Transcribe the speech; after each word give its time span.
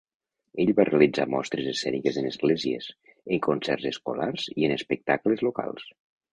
Ell 0.61 0.69
va 0.79 0.85
realitzar 0.87 1.27
mostres 1.33 1.67
escèniques 1.73 2.17
en 2.23 2.31
esglésies, 2.31 2.89
en 3.37 3.45
concerts 3.51 3.89
escolars 3.93 4.51
i 4.59 4.69
en 4.71 4.77
espectacles 4.81 5.49
locals. 5.53 5.89